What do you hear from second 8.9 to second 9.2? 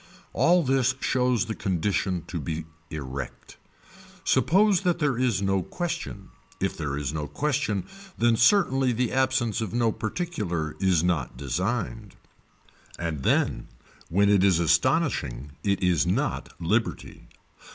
the